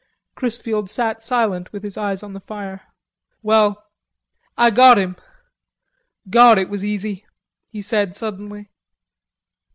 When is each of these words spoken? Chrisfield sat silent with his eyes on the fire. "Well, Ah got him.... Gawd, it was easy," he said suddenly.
Chrisfield 0.35 0.89
sat 0.89 1.23
silent 1.23 1.71
with 1.71 1.83
his 1.83 1.95
eyes 1.95 2.23
on 2.23 2.33
the 2.33 2.39
fire. 2.39 2.81
"Well, 3.43 3.85
Ah 4.57 4.71
got 4.71 4.97
him.... 4.97 5.15
Gawd, 6.27 6.57
it 6.57 6.69
was 6.69 6.83
easy," 6.83 7.27
he 7.69 7.83
said 7.83 8.15
suddenly. 8.15 8.71